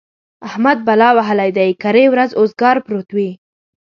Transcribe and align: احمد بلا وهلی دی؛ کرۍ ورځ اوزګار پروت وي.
احمد 0.47 0.77
بلا 0.87 1.09
وهلی 1.17 1.49
دی؛ 1.57 1.69
کرۍ 1.81 2.05
ورځ 2.09 2.31
اوزګار 2.39 2.77
پروت 2.85 3.09
وي. 3.15 3.29